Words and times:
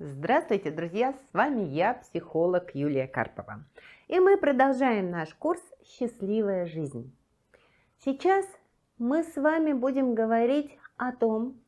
Здравствуйте, 0.00 0.70
друзья! 0.70 1.12
С 1.12 1.34
вами 1.34 1.62
я, 1.62 1.94
психолог 1.94 2.72
Юлия 2.72 3.08
Карпова. 3.08 3.64
И 4.06 4.20
мы 4.20 4.36
продолжаем 4.36 5.10
наш 5.10 5.34
курс 5.34 5.60
«Счастливая 5.84 6.66
жизнь». 6.66 7.12
Сейчас 8.04 8.46
мы 8.98 9.24
с 9.24 9.34
вами 9.34 9.72
будем 9.72 10.14
говорить 10.14 10.70
о 10.96 11.10
том, 11.10 11.60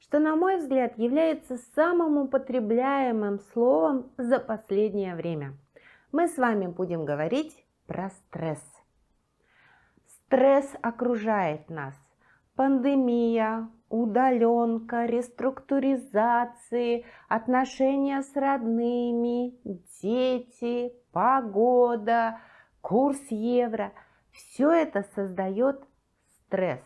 что, 0.00 0.18
на 0.18 0.36
мой 0.36 0.58
взгляд, 0.58 0.98
является 0.98 1.56
самым 1.74 2.18
употребляемым 2.18 3.40
словом 3.54 4.12
за 4.18 4.38
последнее 4.38 5.14
время. 5.14 5.56
Мы 6.12 6.28
с 6.28 6.36
вами 6.36 6.66
будем 6.66 7.06
говорить 7.06 7.64
про 7.86 8.10
стресс. 8.10 8.62
Стресс 10.06 10.70
окружает 10.82 11.70
нас. 11.70 11.94
Пандемия, 12.54 13.70
удаленка, 13.88 15.06
реструктуризации, 15.06 17.06
отношения 17.28 18.22
с 18.22 18.36
родными, 18.36 19.54
дети, 20.02 20.92
погода, 21.12 22.40
курс 22.80 23.20
евро. 23.30 23.92
Все 24.30 24.70
это 24.70 25.04
создает 25.14 25.82
стресс. 26.44 26.82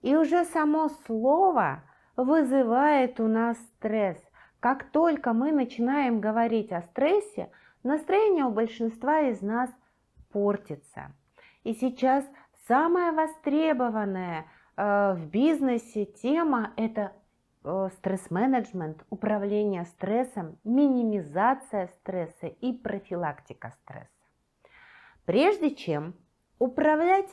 И 0.00 0.16
уже 0.16 0.44
само 0.46 0.88
слово 1.06 1.82
вызывает 2.16 3.20
у 3.20 3.28
нас 3.28 3.58
стресс. 3.76 4.18
Как 4.58 4.90
только 4.90 5.32
мы 5.32 5.52
начинаем 5.52 6.20
говорить 6.20 6.72
о 6.72 6.82
стрессе, 6.82 7.50
настроение 7.82 8.44
у 8.44 8.50
большинства 8.50 9.20
из 9.20 9.40
нас 9.42 9.70
портится. 10.32 11.12
И 11.62 11.74
сейчас 11.74 12.24
самое 12.66 13.12
востребованное– 13.12 14.46
в 14.82 15.26
бизнесе 15.26 16.06
тема– 16.06 16.72
это 16.76 17.12
э, 17.64 17.88
стресс-менеджмент, 17.98 19.04
управление 19.10 19.84
стрессом, 19.84 20.58
минимизация 20.64 21.88
стресса 21.88 22.46
и 22.46 22.72
профилактика 22.72 23.74
стресса. 23.82 24.08
Прежде 25.26 25.74
чем 25.74 26.14
управлять 26.58 27.28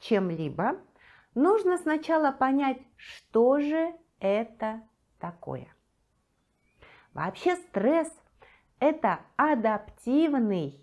чем-либо, 0.00 0.80
нужно 1.34 1.76
сначала 1.76 2.32
понять, 2.32 2.78
что 2.96 3.60
же 3.60 3.92
это 4.18 4.80
такое. 5.18 5.68
Вообще 7.12 7.56
стресс– 7.56 8.10
это 8.80 9.20
адаптивный 9.36 10.82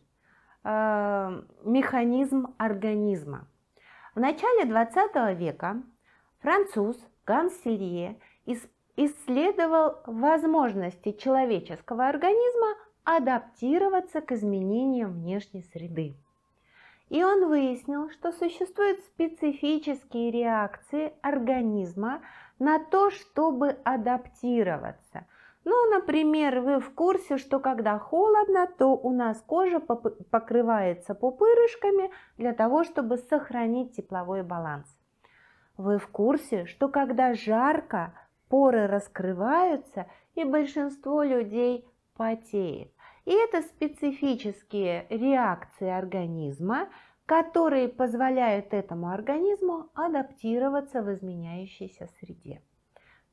э, 0.63 1.41
механизм 1.63 2.53
организма. 2.59 3.47
В 4.13 4.19
начале 4.19 4.65
20 4.65 5.37
века 5.37 5.81
Француз 6.45 6.95
Ганс 7.25 7.59
Силье 7.63 8.19
исследовал 8.95 9.95
возможности 10.05 11.11
человеческого 11.13 12.07
организма 12.07 12.75
адаптироваться 13.03 14.21
к 14.21 14.31
изменениям 14.31 15.13
внешней 15.13 15.63
среды. 15.73 16.15
И 17.09 17.23
он 17.23 17.47
выяснил, 17.47 18.11
что 18.11 18.31
существуют 18.31 18.99
специфические 18.99 20.29
реакции 20.29 21.13
организма 21.23 22.21
на 22.59 22.77
то, 22.77 23.09
чтобы 23.09 23.79
адаптироваться. 23.83 25.25
Ну, 25.63 25.89
например, 25.89 26.59
вы 26.59 26.79
в 26.79 26.93
курсе, 26.93 27.39
что 27.39 27.59
когда 27.59 27.97
холодно, 27.97 28.67
то 28.77 28.95
у 28.95 29.11
нас 29.11 29.41
кожа 29.47 29.79
покрывается 29.79 31.15
пупырышками 31.15 32.11
для 32.37 32.53
того, 32.53 32.83
чтобы 32.83 33.17
сохранить 33.17 33.95
тепловой 33.95 34.43
баланс. 34.43 34.85
Вы 35.77 35.97
в 35.97 36.07
курсе, 36.07 36.65
что 36.65 36.87
когда 36.87 37.33
жарко, 37.33 38.13
поры 38.47 38.87
раскрываются 38.87 40.07
и 40.35 40.43
большинство 40.43 41.23
людей 41.23 41.85
потеет. 42.15 42.91
И 43.25 43.31
это 43.31 43.61
специфические 43.61 45.05
реакции 45.09 45.89
организма, 45.89 46.87
которые 47.25 47.89
позволяют 47.89 48.73
этому 48.73 49.09
организму 49.09 49.89
адаптироваться 49.95 51.01
в 51.01 51.11
изменяющейся 51.13 52.07
среде. 52.19 52.61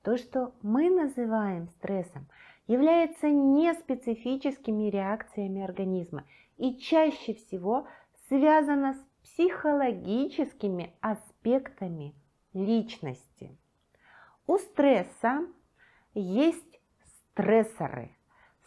То, 0.02 0.16
что 0.16 0.52
мы 0.62 0.90
называем 0.90 1.68
стрессом, 1.68 2.26
является 2.66 3.28
неспецифическими 3.28 4.90
реакциями 4.90 5.62
организма 5.62 6.24
и 6.56 6.76
чаще 6.78 7.34
всего 7.34 7.86
связано 8.28 8.94
с 8.94 9.06
психологическими 9.22 10.94
аспектами 11.00 12.14
личности. 12.54 13.56
У 14.46 14.58
стресса 14.58 15.46
есть 16.14 16.80
стрессоры. 17.32 18.10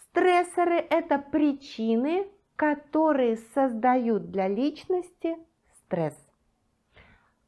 Стрессоры– 0.09 0.77
это 0.89 1.19
причины, 1.19 2.27
которые 2.55 3.37
создают 3.53 4.31
для 4.31 4.47
личности 4.47 5.37
стресс. 5.75 6.17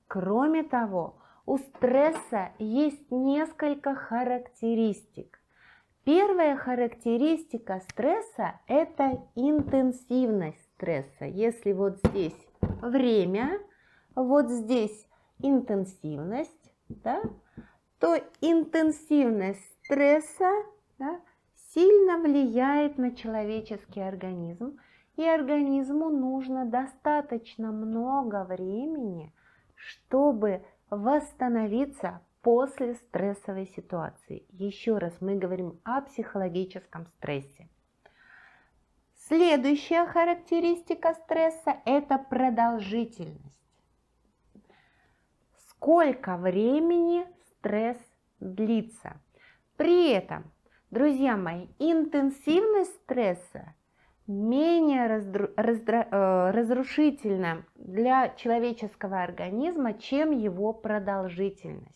Кроме 0.08 0.64
того, 0.64 1.18
у 1.46 1.58
стресса 1.58 2.52
есть 2.60 3.10
несколько 3.10 3.96
характеристик. 3.96 5.40
Первая 6.04 6.56
характеристика 6.56 7.82
стресса– 7.90 8.60
это 8.68 9.28
интенсивность 9.36 10.62
стресса. 10.76 11.26
Если 11.26 11.72
вот 11.72 12.00
здесь 12.06 12.48
время, 12.82 13.60
вот 14.16 14.50
здесь 14.50 15.08
интенсивность, 15.40 16.74
да, 16.90 17.22
то 18.00 18.16
интенсивность 18.42 19.64
стресса 19.84 20.52
да, 21.00 21.20
сильно 21.74 22.18
влияет 22.18 22.98
на 22.98 23.16
человеческий 23.16 24.02
организм, 24.02 24.80
и 25.16 25.28
организму 25.28 26.10
нужно 26.10 26.66
достаточно 26.66 27.72
много 27.72 28.44
времени, 28.44 29.34
чтобы 29.76 30.64
восстановиться 30.90 32.22
после 32.42 32.94
стрессовой 32.94 33.66
ситуации. 33.66 34.46
Еще 34.50 34.98
раз 34.98 35.20
мы 35.20 35.36
говорим 35.36 35.80
о 35.84 36.02
психологическом 36.02 37.08
стрессе. 37.08 37.68
Следующая 39.28 40.06
характеристика 40.06 41.14
стресса– 41.16 41.78
это 41.86 42.18
продолжительность 42.18 43.57
сколько 45.78 46.38
времени 46.38 47.26
стресс 47.52 47.98
длится. 48.40 49.22
При 49.78 50.12
этом, 50.12 50.52
друзья 50.90 51.38
мои, 51.38 51.68
интенсивность 51.80 52.96
стресса 53.04 53.74
менее 54.26 55.08
раздру, 55.08 55.50
раздра, 55.56 56.08
э, 56.10 56.52
разрушительна 56.52 57.64
для 57.76 58.30
человеческого 58.30 59.22
организма, 59.24 59.94
чем 59.94 60.32
его 60.32 60.74
продолжительность. 60.74 61.94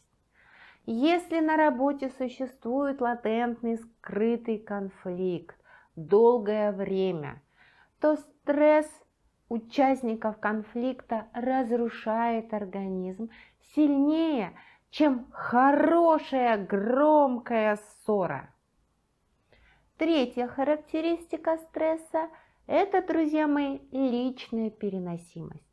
Если 0.85 1.39
на 1.39 1.57
работе 1.57 2.09
существует 2.17 3.01
латентный 3.01 3.77
скрытый 3.77 4.59
конфликт 4.59 5.55
долгое 5.95 6.71
время, 6.71 7.41
то 7.99 8.15
стресс 8.15 8.89
участников 9.51 10.37
конфликта 10.39 11.27
разрушает 11.33 12.53
организм 12.53 13.29
сильнее, 13.75 14.53
чем 14.91 15.27
хорошая 15.31 16.57
громкая 16.65 17.75
ссора. 17.75 18.49
Третья 19.97 20.47
характеристика 20.47 21.57
стресса– 21.57 22.29
это, 22.67 23.05
друзья 23.05 23.45
мои, 23.45 23.79
личная 23.91 24.69
переносимость. 24.69 25.67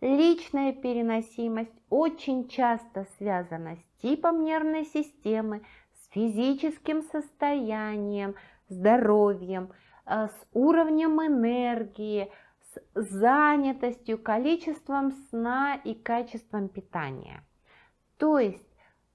Личная 0.00 0.72
переносимость 0.72 1.78
очень 1.88 2.48
часто 2.48 3.06
связана 3.16 3.76
с 3.76 4.02
типом 4.02 4.42
нервной 4.42 4.86
системы, 4.86 5.62
с 5.92 6.12
физическим 6.12 7.02
состоянием, 7.02 8.34
здоровьем, 8.68 9.70
э, 10.06 10.26
с 10.26 10.48
уровнем 10.52 11.24
энергии, 11.24 12.32
с 12.94 13.08
занятостью, 13.08 14.18
количеством 14.18 15.12
сна 15.30 15.74
и 15.76 15.94
качеством 15.94 16.68
питания. 16.68 17.42
То 18.16 18.38
есть 18.38 18.68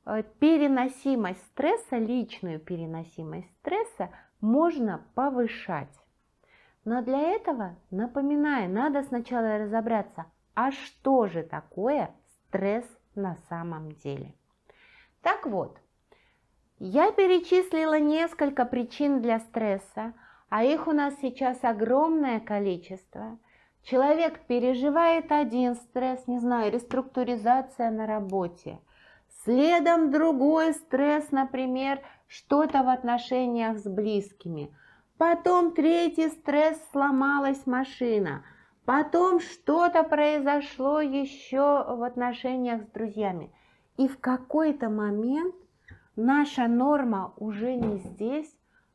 э, 0.06 0.24
переносимость 0.40 1.44
стресса, 1.48 1.98
личную 1.98 2.60
переносимость 2.60 3.52
стресса 3.60 4.10
можно 4.42 5.06
повышать. 5.16 5.94
Но 6.84 7.02
для 7.02 7.19
этого, 7.19 7.75
напоминаю, 7.90 8.69
надо 8.69 9.04
сначала 9.04 9.58
разобраться, 9.58 10.25
а 10.54 10.72
что 10.72 11.28
же 11.28 11.44
такое 11.44 12.12
стресс 12.48 12.86
на 13.16 13.38
самом 13.50 13.92
деле. 13.94 14.34
Так 15.22 15.48
вот, 15.48 15.80
я 16.78 17.12
перечислила 17.12 18.00
несколько 18.00 18.66
причин 18.66 19.22
для 19.22 19.40
стресса, 19.40 20.13
а 20.50 20.63
их 20.63 20.88
у 20.88 20.92
нас 20.92 21.16
сейчас 21.22 21.63
огромное 21.63 22.40
количество. 22.40 23.40
Человек 23.86 24.40
переживает 24.48 25.32
один 25.32 25.76
стресс, 25.76 26.28
не 26.28 26.40
знаю, 26.40 26.72
реструктуризация 26.72 27.92
на 27.92 28.06
работе, 28.06 28.80
Следом 29.46 30.10
другой 30.10 30.74
стресс, 30.74 31.30
например, 31.30 32.02
что-то 32.28 32.82
в 32.82 32.90
отношениях 32.90 33.78
с 33.78 33.84
близкими. 33.84 34.76
Потом 35.20 35.74
третий 35.74 36.30
стресс, 36.30 36.82
сломалась 36.92 37.68
машина. 37.68 38.44
Потом 38.86 39.40
что-то 39.40 40.02
произошло 40.02 41.00
еще 41.00 41.86
в 41.88 42.02
отношениях 42.02 42.82
с 42.82 42.88
друзьями. 42.88 43.52
И 43.98 44.08
в 44.08 44.20
какой-то 44.20 44.90
момент 44.90 45.54
наша 46.16 46.68
норма 46.68 47.34
уже 47.38 47.76
не 47.76 48.00
здесь, 48.00 48.52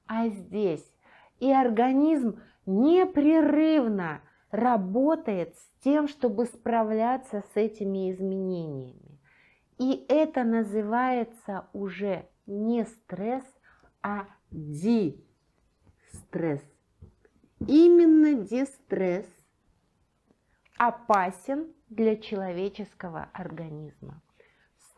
а 0.09 0.27
здесь. 0.29 0.85
И 1.39 1.53
организм 1.53 2.41
непрерывно 2.67 4.21
работает 4.51 5.57
с 5.57 5.71
тем, 5.85 6.09
чтобы 6.09 6.47
справляться 6.47 7.45
с 7.53 7.57
этими 7.57 8.11
изменениями. 8.13 9.19
И 9.79 10.05
это 10.09 10.45
называется 10.45 11.69
уже 11.73 12.27
не 12.47 12.85
стресс, 12.85 13.45
а 14.03 14.27
дистресс. 14.51 15.03
Именно 17.67 18.35
дистресс 18.43 19.27
опасен 20.79 21.73
для 21.89 22.17
человеческого 22.17 23.29
организма. 23.33 24.23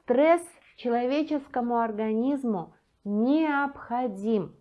Стресс 0.03 0.43
человеческому 0.77 1.79
организму 1.79 2.75
необходим. 3.05 4.55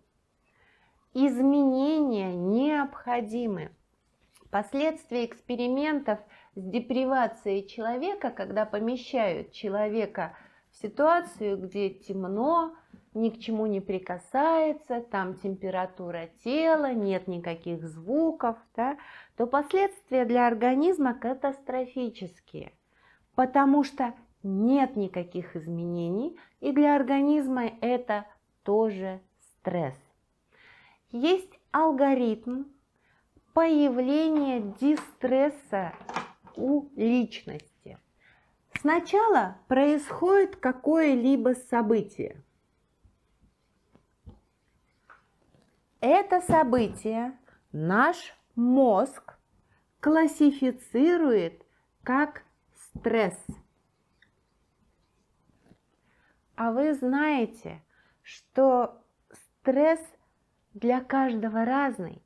Изменения 1.14 2.34
необходимы. 2.34 3.70
Последствия 4.52 5.24
экспериментов 5.24 6.18
с 6.56 6.62
депривацией 6.62 7.66
человека, 7.66 8.28
когда 8.28 8.66
помещают 8.66 9.50
человека 9.52 10.36
в 10.70 10.76
ситуацию, 10.76 11.56
где 11.56 11.88
темно, 11.88 12.74
ни 13.14 13.30
к 13.30 13.38
чему 13.38 13.64
не 13.64 13.80
прикасается, 13.80 15.00
там 15.00 15.36
температура 15.36 16.28
тела, 16.44 16.92
нет 16.92 17.28
никаких 17.28 17.82
звуков, 17.88 18.58
да, 18.76 18.98
то 19.38 19.46
последствия 19.46 20.26
для 20.26 20.46
организма 20.46 21.14
катастрофические, 21.14 22.72
потому 23.34 23.84
что 23.84 24.12
нет 24.42 24.96
никаких 24.96 25.56
изменений, 25.56 26.38
и 26.60 26.72
для 26.72 26.94
организма 26.94 27.70
это 27.80 28.26
тоже 28.64 29.22
стресс. 29.40 29.96
Есть 31.10 31.58
алгоритм 31.70 32.64
появления 33.52 34.60
дистресса 34.80 35.92
у 36.56 36.88
личности. 36.96 37.98
Сначала 38.80 39.58
происходит 39.68 40.56
какое-либо 40.56 41.54
событие. 41.70 42.42
Это 46.00 46.40
событие 46.40 47.38
наш 47.70 48.34
мозг 48.56 49.38
классифицирует 50.00 51.64
как 52.02 52.42
стресс. 52.74 53.38
А 56.56 56.72
вы 56.72 56.94
знаете, 56.94 57.82
что 58.22 59.00
стресс 59.60 60.00
для 60.74 61.00
каждого 61.00 61.64
разный. 61.64 62.22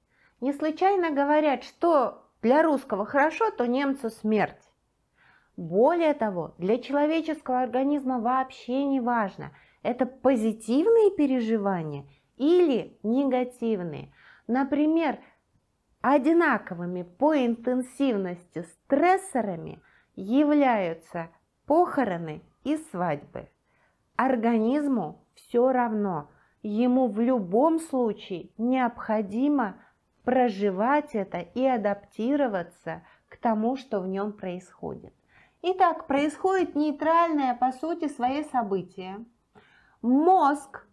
Не 0.47 0.53
случайно 0.53 1.11
говорят, 1.11 1.65
что 1.65 2.23
для 2.41 2.63
русского 2.63 3.05
хорошо, 3.05 3.51
то 3.51 3.67
немцу 3.67 4.11
смерть. 4.11 4.63
Более 5.57 6.15
того, 6.15 6.55
для 6.57 6.79
человеческого 6.79 7.63
организма 7.63 8.21
вообще 8.21 8.85
не 8.85 9.01
важно, 9.01 9.51
это 9.83 10.07
позитивные 10.07 11.11
переживания 11.17 12.07
или 12.37 12.97
негативные. 13.03 14.13
Например, 14.47 15.19
одинаковыми 16.01 17.03
по 17.03 17.35
интенсивности 17.35 18.63
стрессорами 18.63 19.83
являются 20.15 21.31
похороны 21.67 22.45
и 22.63 22.77
свадьбы. 22.77 23.49
Организму 24.15 25.27
все 25.35 25.73
равно, 25.73 26.31
ему 26.63 27.09
в 27.09 27.19
любом 27.19 27.81
случае 27.81 28.51
необходимо 28.59 29.81
проживать 30.27 31.15
это 31.15 31.39
и 31.39 31.65
адаптироваться 31.65 33.05
к 33.29 33.37
тому, 33.37 33.77
что 33.77 34.01
в 34.01 34.09
нем 34.09 34.33
происходит. 34.33 35.15
Итак, 35.63 36.09
происходит 36.09 36.75
нейтральное 36.75 37.55
по 37.55 37.71
сути 37.71 38.09
своей 38.09 38.45
событие. 38.45 39.25
Мозг 40.03 40.85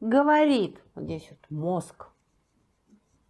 говорит, 0.00 0.80
вот 0.94 1.04
здесь 1.04 1.28
вот 1.30 1.50
мозг 1.50 2.08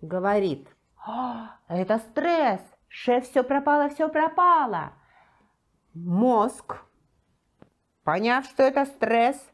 говорит, 0.00 0.68
«А, 1.04 1.56
это 1.66 1.98
стресс, 1.98 2.62
шеф, 2.86 3.24
все 3.24 3.42
пропало, 3.42 3.88
все 3.88 4.08
пропало. 4.08 4.92
Мозг 5.92 6.84
поняв, 8.04 8.44
что 8.44 8.62
это 8.62 8.86
стресс, 8.86 9.44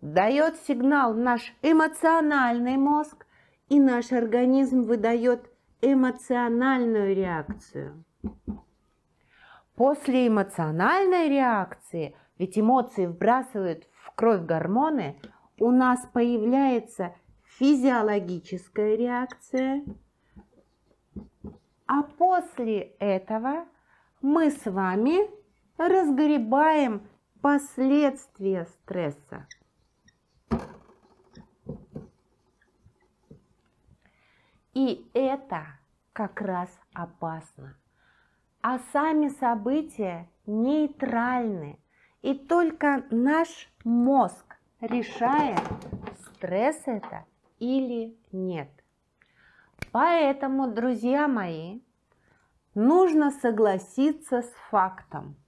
дает 0.00 0.56
сигнал 0.68 1.14
наш 1.14 1.52
эмоциональный 1.62 2.76
мозг, 2.76 3.26
и 3.70 3.80
наш 3.80 4.12
организм 4.12 4.82
выдает 4.82 5.50
эмоциональную 5.80 7.14
реакцию. 7.14 8.04
После 9.74 10.28
эмоциональной 10.28 11.30
реакции, 11.30 12.14
ведь 12.36 12.58
эмоции 12.58 13.06
вбрасывают 13.06 13.88
в 13.94 14.14
кровь 14.14 14.42
гормоны, 14.42 15.18
у 15.58 15.70
нас 15.70 16.06
появляется 16.12 17.14
физиологическая 17.58 18.96
реакция, 18.96 19.84
а 21.86 22.02
после 22.02 22.92
этого 22.98 23.64
мы 24.20 24.50
с 24.50 24.66
вами 24.66 25.30
разгребаем 25.78 27.08
Последствия 27.40 28.66
стресса. 28.66 29.46
И 34.74 35.08
это 35.14 35.66
как 36.12 36.40
раз 36.40 36.68
опасно. 36.92 37.76
А 38.62 38.78
сами 38.92 39.28
события 39.28 40.28
нейтральны. 40.46 41.78
И 42.22 42.34
только 42.34 43.04
наш 43.10 43.70
мозг 43.84 44.56
решает, 44.80 45.60
стресс 46.34 46.82
это 46.86 47.24
или 47.58 48.18
нет. 48.32 48.68
Поэтому, 49.92 50.70
друзья 50.70 51.26
мои, 51.26 51.80
нужно 52.74 53.30
согласиться 53.30 54.42
с 54.42 54.52
фактом– 54.70 55.36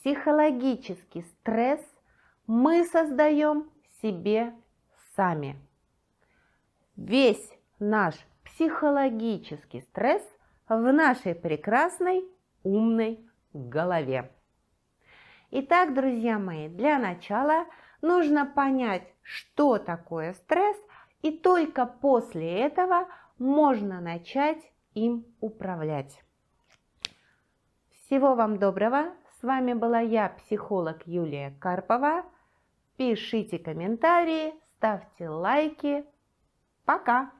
психологический 0.00 1.22
стресс 1.22 1.80
мы 2.46 2.84
создаем 2.84 3.70
себе 4.00 4.54
сами. 5.14 5.56
Весь 6.96 7.50
наш 7.80 8.14
психологический 8.44 9.80
стресс 9.80 10.22
в 10.68 10.92
нашей 10.92 11.34
прекрасной 11.34 12.24
умной 12.62 13.26
голове. 13.52 14.30
Итак, 15.50 15.94
друзья 15.94 16.38
мои, 16.38 16.68
для 16.68 16.98
начала 16.98 17.66
нужно 18.02 18.46
понять, 18.46 19.02
что 19.22 19.78
такое 19.78 20.34
стресс, 20.34 20.76
и 21.22 21.32
только 21.32 21.86
после 21.86 22.60
этого 22.60 23.08
можно 23.38 24.00
начать 24.00 24.62
им 24.94 25.26
управлять. 25.40 26.22
Всего 27.90 28.34
вам 28.34 28.58
доброго! 28.58 29.14
С 29.40 29.42
вами 29.42 29.72
была 29.72 30.00
я, 30.00 30.28
психолог 30.28 31.06
Юлия 31.06 31.56
Карпова. 31.60 32.24
Пишите 32.96 33.58
комментарии, 33.58 34.54
ставьте 34.76 35.28
лайки. 35.28 36.04
Пока! 36.84 37.32